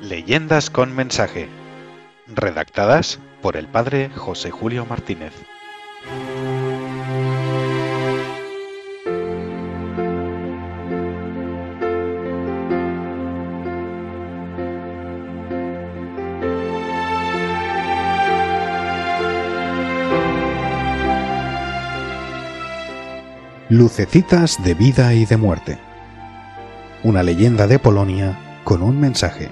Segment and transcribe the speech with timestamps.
[0.00, 1.48] Leyendas con mensaje.
[2.26, 5.34] Redactadas por el padre José Julio Martínez.
[23.68, 25.87] Lucecitas de vida y de muerte.
[27.04, 29.50] Una leyenda de Polonia con un mensaje.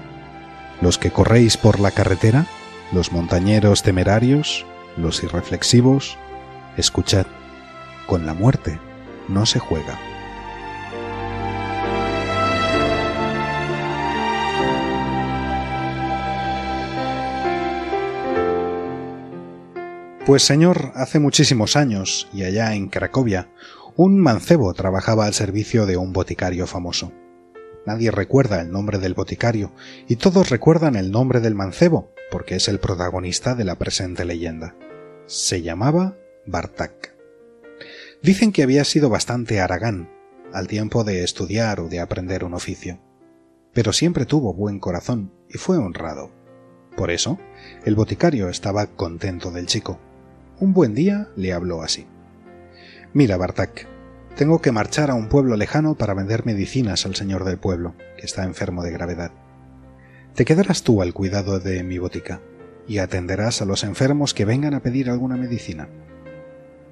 [0.81, 2.45] Los que corréis por la carretera,
[2.91, 4.65] los montañeros temerarios,
[4.97, 6.17] los irreflexivos,
[6.75, 7.25] escuchad,
[8.05, 8.79] con la muerte
[9.29, 9.97] no se juega.
[20.25, 23.49] Pues señor, hace muchísimos años, y allá en Cracovia,
[23.95, 27.13] un mancebo trabajaba al servicio de un boticario famoso.
[27.87, 29.71] Nadie recuerda el nombre del boticario,
[30.09, 34.75] y todos recuerdan el nombre del mancebo, porque es el protagonista de la presente leyenda.
[35.25, 37.15] Se llamaba Bartak.
[38.21, 40.09] Dicen que había sido bastante aragán
[40.51, 42.99] al tiempo de estudiar o de aprender un oficio,
[43.71, 46.29] pero siempre tuvo buen corazón y fue honrado.
[46.97, 47.39] Por eso,
[47.85, 49.97] el boticario estaba contento del chico.
[50.59, 52.05] Un buen día le habló así.
[53.13, 53.87] Mira, Bartak,
[54.37, 58.27] tengo que marchar a un pueblo lejano para vender medicinas al señor del pueblo, que
[58.27, 59.31] está enfermo de gravedad.
[60.35, 62.39] Te quedarás tú al cuidado de mi botica
[62.87, 65.89] y atenderás a los enfermos que vengan a pedir alguna medicina.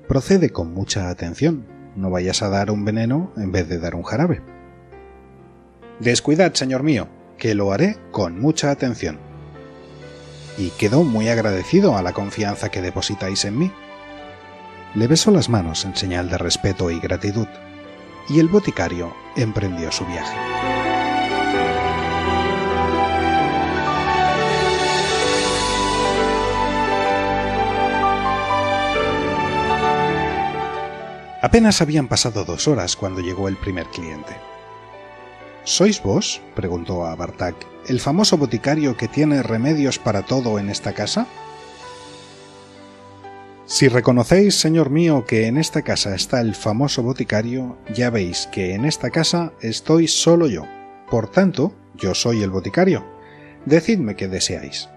[0.08, 4.04] Procede con mucha atención, no vayas a dar un veneno en vez de dar un
[4.04, 4.42] jarabe.
[6.00, 7.08] Descuidad, señor mío,
[7.38, 9.20] que lo haré con mucha atención.
[10.58, 13.72] Y quedo muy agradecido a la confianza que depositáis en mí
[14.96, 17.48] le besó las manos en señal de respeto y gratitud,
[18.30, 20.36] y el boticario emprendió su viaje.
[31.42, 34.36] Apenas habían pasado dos horas cuando llegó el primer cliente.
[35.64, 36.42] ¿Sois vos?
[36.56, 37.56] preguntó a Bartak,
[37.88, 41.28] el famoso boticario que tiene remedios para todo en esta casa.
[43.68, 48.76] Si reconocéis, señor mío, que en esta casa está el famoso boticario, ya veis que
[48.76, 50.66] en esta casa estoy solo yo.
[51.10, 53.04] Por tanto, yo soy el boticario.
[53.66, 54.90] Decidme qué deseáis.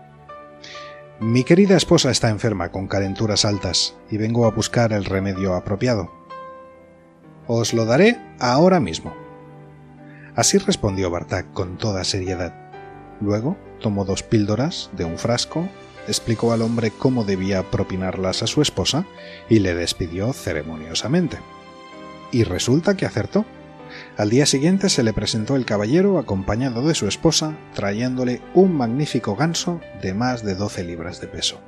[1.19, 6.13] Mi querida esposa está enferma con calenturas altas y vengo a buscar el remedio apropiado.
[7.47, 9.15] Os lo daré ahora mismo.
[10.37, 12.55] Así respondió Bartak con toda seriedad.
[13.23, 15.67] Luego tomó dos píldoras de un frasco
[16.09, 19.07] explicó al hombre cómo debía propinarlas a su esposa
[19.49, 21.39] y le despidió ceremoniosamente.
[22.33, 23.45] Y resulta que acertó.
[24.17, 29.37] Al día siguiente se le presentó el caballero acompañado de su esposa, trayéndole un magnífico
[29.37, 31.61] ganso de más de 12 libras de peso.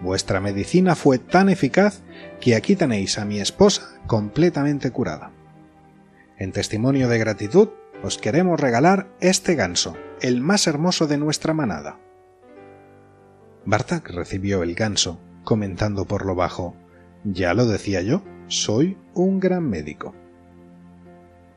[0.00, 2.00] Vuestra medicina fue tan eficaz
[2.40, 5.30] que aquí tenéis a mi esposa completamente curada.
[6.38, 7.68] En testimonio de gratitud,
[8.02, 11.98] os queremos regalar este ganso, el más hermoso de nuestra manada.
[13.70, 16.74] Bartak recibió el ganso, comentando por lo bajo
[17.22, 20.12] Ya lo decía yo, soy un gran médico.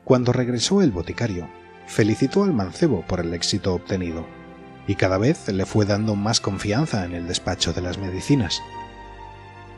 [0.04, 1.48] Cuando regresó el boticario,
[1.88, 4.28] felicitó al mancebo por el éxito obtenido,
[4.86, 8.62] y cada vez le fue dando más confianza en el despacho de las medicinas.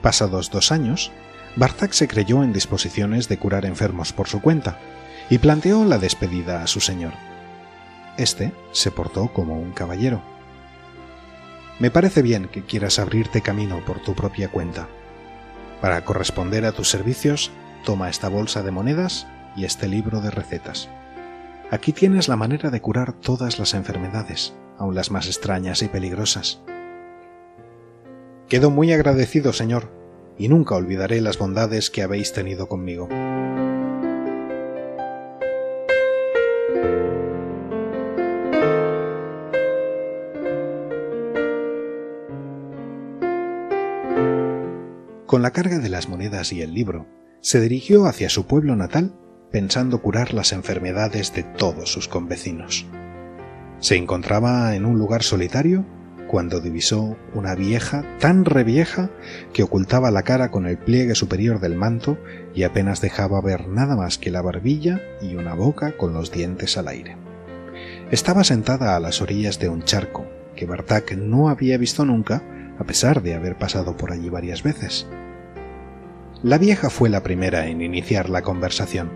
[0.03, 1.13] Pasados dos años,
[1.57, 4.79] Bartak se creyó en disposiciones de curar enfermos por su cuenta,
[5.31, 7.15] y planteó la despedida a su señor.
[8.19, 10.36] Este se portó como un caballero
[11.78, 14.88] me parece bien que quieras abrirte camino por tu propia cuenta.
[15.81, 17.50] Para corresponder a tus servicios,
[17.84, 19.26] toma esta bolsa de monedas
[19.56, 20.88] y este libro de recetas.
[21.70, 26.62] Aquí tienes la manera de curar todas las enfermedades, aun las más extrañas y peligrosas.
[28.48, 29.91] Quedo muy agradecido, Señor,
[30.38, 33.08] y nunca olvidaré las bondades que habéis tenido conmigo.
[45.37, 47.06] Con la carga de las monedas y el libro,
[47.43, 49.12] se dirigió hacia su pueblo natal
[49.53, 52.87] pensando curar las enfermedades de todos sus convecinos.
[53.79, 55.85] Se encontraba en un lugar solitario
[56.27, 59.11] cuando divisó una vieja tan revieja
[59.53, 62.17] que ocultaba la cara con el pliegue superior del manto
[62.55, 66.79] y apenas dejaba ver nada más que la barbilla y una boca con los dientes
[66.79, 67.19] al aire.
[68.11, 70.25] Estaba sentada a las orillas de un charco
[70.55, 72.43] que Bartak no había visto nunca
[72.78, 75.06] a pesar de haber pasado por allí varias veces.
[76.43, 79.11] La vieja fue la primera en iniciar la conversación.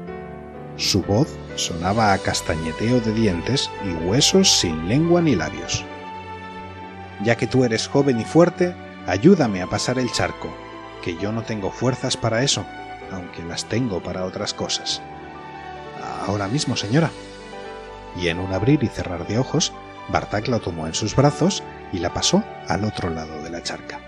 [0.77, 5.85] Su voz sonaba a castañeteo de dientes y huesos sin lengua ni labios.
[7.23, 8.75] Ya que tú eres joven y fuerte,
[9.07, 10.49] ayúdame a pasar el charco,
[11.03, 12.65] que yo no tengo fuerzas para eso,
[13.13, 15.03] aunque las tengo para otras cosas.
[16.27, 17.11] Ahora mismo, señora.
[18.17, 19.73] Y en un abrir y cerrar de ojos,
[20.09, 24.01] Bartak la tomó en sus brazos y la pasó al otro lado de charca.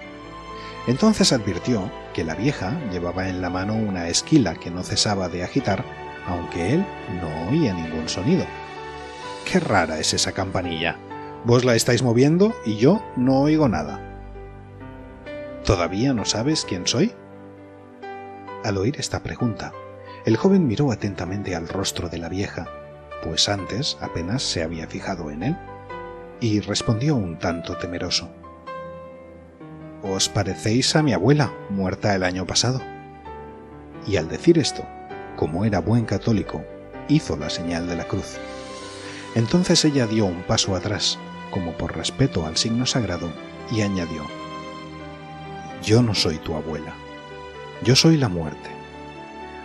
[0.86, 5.44] Entonces advirtió que la vieja llevaba en la mano una esquila que no cesaba de
[5.44, 5.84] agitar,
[6.26, 6.86] aunque él
[7.20, 8.44] no oía ningún sonido.
[9.50, 10.96] Qué rara es esa campanilla.
[11.44, 14.00] Vos la estáis moviendo y yo no oigo nada.
[15.64, 17.12] ¿Todavía no sabes quién soy?
[18.64, 19.72] Al oír esta pregunta,
[20.24, 22.68] el joven miró atentamente al rostro de la vieja,
[23.24, 25.56] pues antes apenas se había fijado en él,
[26.40, 28.30] y respondió un tanto temeroso.
[30.02, 32.80] Os parecéis a mi abuela, muerta el año pasado.
[34.06, 34.84] Y al decir esto,
[35.36, 36.64] como era buen católico,
[37.08, 38.38] hizo la señal de la cruz.
[39.34, 41.18] Entonces ella dio un paso atrás,
[41.50, 43.32] como por respeto al signo sagrado,
[43.70, 44.26] y añadió,
[45.84, 46.94] Yo no soy tu abuela,
[47.84, 48.70] yo soy la muerte.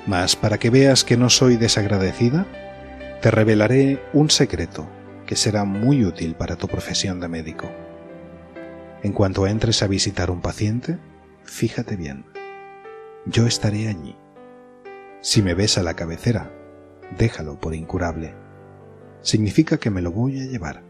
[0.06, 2.46] Mas para que veas que no soy desagradecida,
[3.22, 4.88] te revelaré un secreto
[5.26, 7.70] que será muy útil para tu profesión de médico.
[9.04, 10.98] En cuanto entres a visitar un paciente,
[11.44, 12.26] fíjate bien.
[13.28, 14.16] Yo estaré allí.
[15.22, 16.52] Si me ves a la cabecera,
[17.18, 18.34] déjalo por incurable.
[19.22, 20.84] Significa que me lo voy a llevar.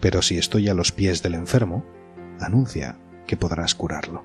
[0.00, 1.84] Pero si estoy a los pies del enfermo,
[2.40, 2.96] anuncia
[3.26, 4.24] que podrás curarlo.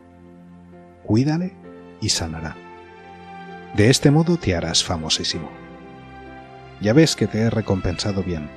[1.04, 1.54] Cuídale
[2.02, 2.56] y sanará.
[3.76, 5.50] De este modo te harás famosísimo.
[6.82, 8.50] Ya ves que te he recompensado bien.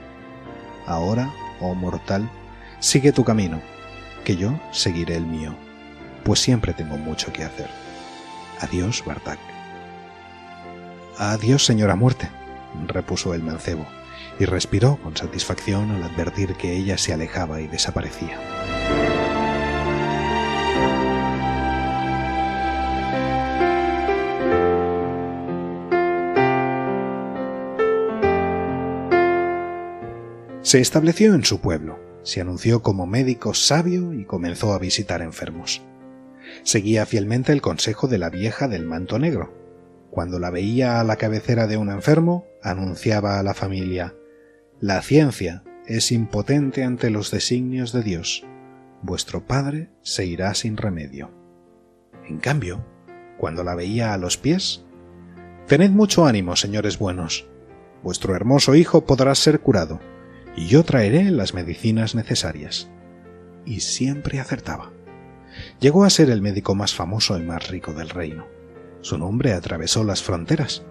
[0.86, 1.30] Ahora,
[1.60, 2.30] oh mortal,
[2.80, 3.60] sigue tu camino
[4.22, 5.54] que yo seguiré el mío,
[6.24, 7.68] pues siempre tengo mucho que hacer.
[8.60, 9.38] Adiós, Bartak.
[11.18, 12.28] Adiós, señora muerte,
[12.86, 13.86] repuso el mancebo,
[14.38, 18.38] y respiró con satisfacción al advertir que ella se alejaba y desaparecía.
[30.62, 35.82] Se estableció en su pueblo, se anunció como médico sabio y comenzó a visitar enfermos.
[36.62, 39.52] Seguía fielmente el consejo de la vieja del manto negro.
[40.10, 44.14] Cuando la veía a la cabecera de un enfermo, anunciaba a la familia
[44.80, 48.44] La ciencia es impotente ante los designios de Dios.
[49.02, 51.30] Vuestro padre se irá sin remedio.
[52.28, 52.84] En cambio,
[53.38, 54.84] cuando la veía a los pies,
[55.66, 57.46] Tened mucho ánimo, señores buenos.
[58.02, 60.00] Vuestro hermoso hijo podrá ser curado
[60.56, 62.88] y yo traeré las medicinas necesarias.
[63.64, 64.92] Y siempre acertaba.
[65.80, 68.46] Llegó a ser el médico más famoso y más rico del reino.
[69.00, 70.82] Su nombre atravesó las fronteras.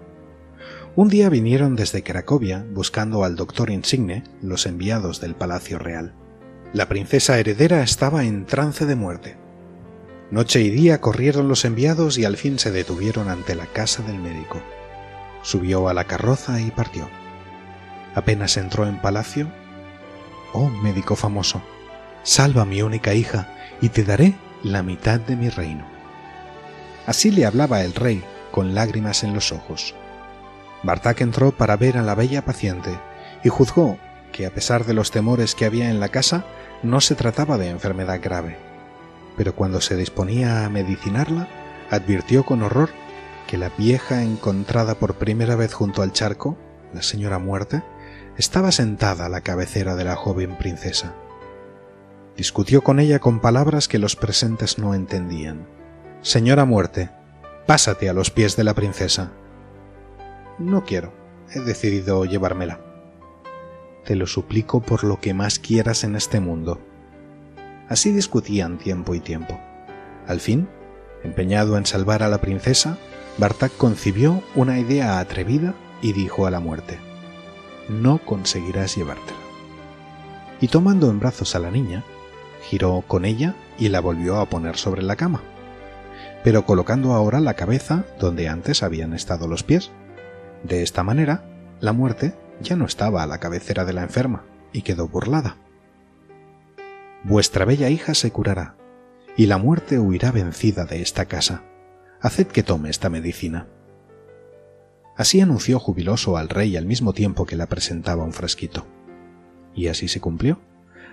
[0.94, 6.14] Un día vinieron desde Cracovia buscando al doctor insigne los enviados del Palacio Real.
[6.72, 9.36] La princesa heredera estaba en trance de muerte.
[10.30, 14.18] Noche y día corrieron los enviados y al fin se detuvieron ante la casa del
[14.18, 14.62] médico.
[15.42, 17.08] Subió a la carroza y partió.
[18.14, 19.50] Apenas entró en palacio,
[20.52, 21.62] oh médico famoso,
[22.22, 23.48] salva a mi única hija
[23.80, 25.84] y te daré la mitad de mi reino.
[27.06, 29.94] Así le hablaba el rey, con lágrimas en los ojos.
[30.82, 32.98] Bartak entró para ver a la bella paciente
[33.42, 33.98] y juzgó
[34.32, 36.44] que a pesar de los temores que había en la casa,
[36.82, 38.56] no se trataba de enfermedad grave.
[39.36, 41.48] Pero cuando se disponía a medicinarla,
[41.90, 42.90] advirtió con horror
[43.46, 46.56] que la vieja encontrada por primera vez junto al charco,
[46.92, 47.82] la señora muerte,
[48.38, 51.14] estaba sentada a la cabecera de la joven princesa.
[52.36, 55.66] Discutió con ella con palabras que los presentes no entendían.
[56.22, 57.10] Señora muerte,
[57.66, 59.32] pásate a los pies de la princesa.
[60.58, 61.12] No quiero,
[61.50, 62.80] he decidido llevármela.
[64.04, 66.80] Te lo suplico por lo que más quieras en este mundo.
[67.88, 69.60] Así discutían tiempo y tiempo.
[70.26, 70.68] Al fin,
[71.22, 72.96] empeñado en salvar a la princesa,
[73.36, 77.11] Bartak concibió una idea atrevida y dijo a la muerte
[77.88, 79.38] no conseguirás llevártela.
[80.60, 82.04] Y tomando en brazos a la niña,
[82.62, 85.42] giró con ella y la volvió a poner sobre la cama,
[86.44, 89.90] pero colocando ahora la cabeza donde antes habían estado los pies.
[90.62, 91.44] De esta manera,
[91.80, 95.56] la muerte ya no estaba a la cabecera de la enferma y quedó burlada.
[97.24, 98.76] Vuestra bella hija se curará,
[99.36, 101.62] y la muerte huirá vencida de esta casa.
[102.20, 103.66] Haced que tome esta medicina.
[105.16, 108.86] Así anunció jubiloso al rey al mismo tiempo que la presentaba un frasquito.
[109.74, 110.60] Y así se cumplió.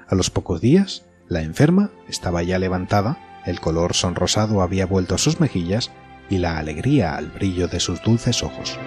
[0.08, 5.18] A los pocos días, la enferma estaba ya levantada, el color sonrosado había vuelto a
[5.18, 5.91] sus mejillas
[6.29, 8.79] y la alegría al brillo de sus dulces ojos.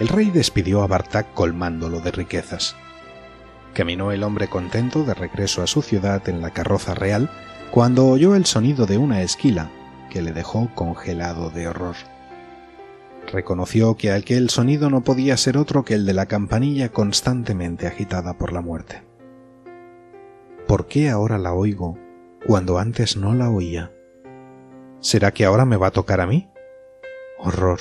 [0.00, 2.74] El rey despidió a Bartak colmándolo de riquezas.
[3.80, 7.30] Caminó el hombre contento de regreso a su ciudad en la carroza real
[7.70, 9.70] cuando oyó el sonido de una esquila
[10.10, 11.96] que le dejó congelado de horror.
[13.32, 18.36] Reconoció que aquel sonido no podía ser otro que el de la campanilla constantemente agitada
[18.36, 19.02] por la muerte.
[20.66, 21.96] ¿Por qué ahora la oigo
[22.46, 23.92] cuando antes no la oía?
[25.00, 26.50] ¿Será que ahora me va a tocar a mí?
[27.38, 27.80] Horror.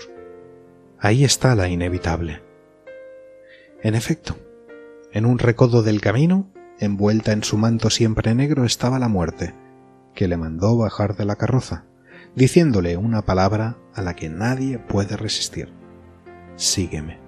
[0.97, 2.41] Ahí está la inevitable.
[3.83, 4.37] En efecto,
[5.11, 9.55] en un recodo del camino, envuelta en su manto siempre negro, estaba la muerte,
[10.13, 11.85] que le mandó bajar de la carroza,
[12.35, 15.73] diciéndole una palabra a la que nadie puede resistir.
[16.55, 17.19] Sígueme.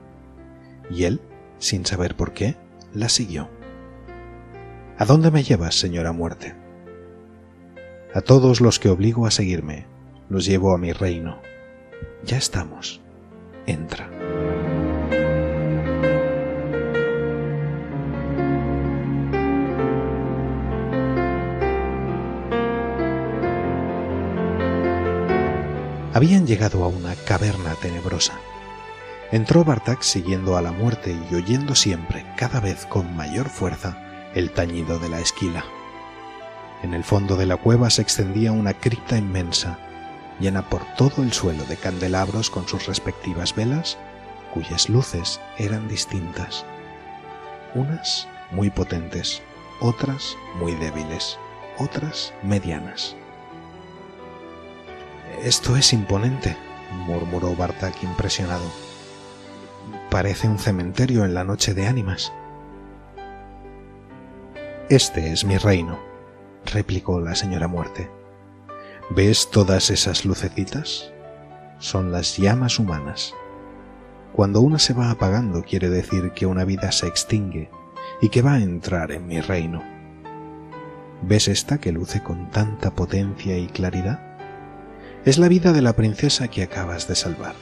[0.89, 1.21] Y él,
[1.57, 2.57] sin saber por qué,
[2.93, 3.49] la siguió.
[4.97, 6.55] ¿A dónde me llevas, señora muerte?
[8.13, 9.87] A todos los que obligo a seguirme,
[10.29, 11.39] los llevo a mi reino.
[12.25, 13.01] Ya estamos.
[13.65, 14.10] Entra.
[26.13, 28.33] Habían llegado a una caverna tenebrosa.
[29.31, 33.97] Entró Bartak siguiendo a la muerte y oyendo siempre, cada vez con mayor fuerza,
[34.35, 35.63] el tañido de la esquila.
[36.83, 39.79] En el fondo de la cueva se extendía una cripta inmensa,
[40.41, 43.97] llena por todo el suelo de candelabros con sus respectivas velas,
[44.53, 46.65] cuyas luces eran distintas.
[47.73, 49.41] Unas muy potentes,
[49.79, 51.39] otras muy débiles,
[51.77, 53.15] otras medianas.
[55.43, 56.55] Esto es imponente,
[57.07, 58.65] murmuró Bartak impresionado.
[60.11, 62.31] Parece un cementerio en la noche de ánimas.
[64.89, 65.99] Este es mi reino,
[66.65, 68.11] replicó la señora muerte.
[69.09, 71.11] ¿Ves todas esas lucecitas?
[71.79, 73.33] Son las llamas humanas.
[74.33, 77.69] Cuando una se va apagando quiere decir que una vida se extingue
[78.21, 79.81] y que va a entrar en mi reino.
[81.23, 84.30] ¿Ves esta que luce con tanta potencia y claridad?
[85.23, 87.53] Es la vida de la princesa que acabas de salvar.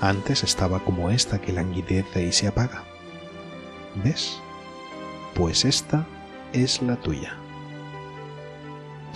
[0.00, 2.84] Antes estaba como esta que languidece y se apaga.
[4.04, 4.38] ¿Ves?
[5.34, 6.06] Pues esta
[6.52, 7.34] es la tuya.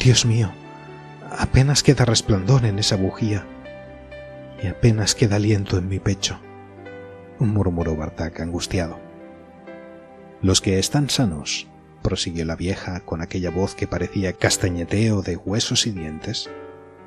[0.00, 0.50] Dios mío,
[1.30, 3.46] apenas queda resplandor en esa bujía
[4.60, 6.40] y apenas queda aliento en mi pecho,
[7.38, 8.98] murmuró Bartak angustiado.
[10.42, 11.68] Los que están sanos,
[12.02, 16.50] prosiguió la vieja con aquella voz que parecía castañeteo de huesos y dientes,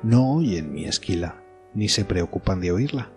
[0.02, 1.42] no oyen mi esquila,
[1.74, 3.12] ni se preocupan de oírla.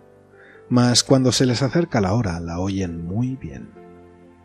[0.70, 3.72] Mas cuando se les acerca la hora, la oyen muy bien.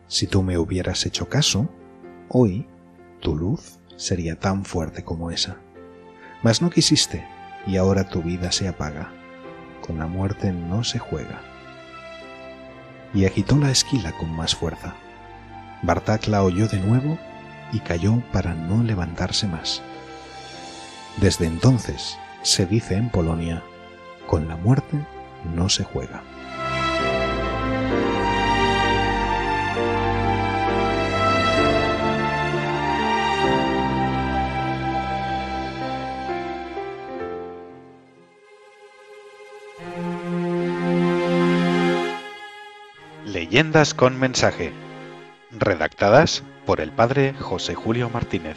[0.07, 1.69] Si tú me hubieras hecho caso,
[2.29, 2.67] hoy
[3.21, 5.59] tu luz sería tan fuerte como esa.
[6.43, 7.27] Mas no quisiste,
[7.67, 9.13] y ahora tu vida se apaga.
[9.87, 11.43] Con la muerte no se juega.
[13.13, 14.95] Y agitó la esquila con más fuerza.
[15.83, 17.19] Bartak la oyó de nuevo
[17.73, 19.83] y cayó para no levantarse más.
[21.21, 23.63] Desde entonces, se dice en Polonia,
[24.27, 24.97] con la muerte
[25.55, 26.23] no se juega.
[43.25, 44.73] Leyendas con mensaje.
[45.51, 48.57] Redactadas por el padre José Julio Martínez.